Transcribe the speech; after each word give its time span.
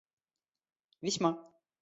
весьма 1.03 1.31